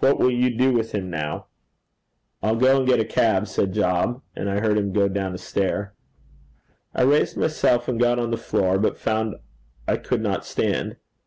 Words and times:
What 0.00 0.18
will 0.18 0.30
you 0.30 0.50
do 0.50 0.74
with 0.74 0.92
him 0.92 1.08
now?' 1.08 1.46
'I'll 2.42 2.56
go 2.56 2.76
and 2.80 2.86
get 2.86 3.00
a 3.00 3.04
cab,' 3.06 3.48
said 3.48 3.72
Job; 3.72 4.20
and 4.36 4.50
I 4.50 4.60
heard 4.60 4.76
him 4.76 4.92
go 4.92 5.08
down 5.08 5.32
a 5.34 5.38
stair. 5.38 5.94
I 6.94 7.00
raised 7.00 7.38
myself, 7.38 7.88
and 7.88 7.98
got 7.98 8.18
on 8.18 8.30
the 8.30 8.36
floor, 8.36 8.78
but 8.78 8.98
found 8.98 9.36
I 9.88 9.96
could 9.96 10.20
not 10.20 10.44
stand. 10.44 10.96